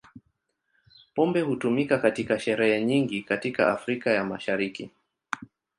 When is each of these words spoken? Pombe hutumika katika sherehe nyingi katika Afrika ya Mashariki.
Pombe 1.15 1.41
hutumika 1.41 1.97
katika 1.99 2.39
sherehe 2.39 2.85
nyingi 2.85 3.23
katika 3.23 3.71
Afrika 3.71 4.09
ya 4.11 4.23
Mashariki. 4.23 4.91